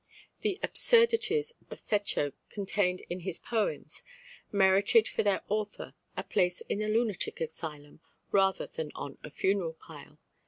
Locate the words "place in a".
6.23-6.87